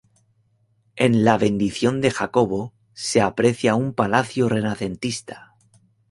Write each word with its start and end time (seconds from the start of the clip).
En 0.95 1.23
La 1.23 1.37
bendición 1.37 2.01
de 2.01 2.09
Jacobo 2.09 2.73
se 2.95 3.21
aprecia 3.21 3.75
un 3.75 3.93
palacio 3.93 4.49
renacentista. 4.49 5.55